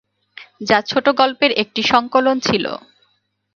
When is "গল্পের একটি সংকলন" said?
1.11-2.37